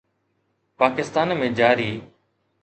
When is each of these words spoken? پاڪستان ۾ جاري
پاڪستان 0.79 1.29
۾ 1.43 1.47
جاري 1.59 1.91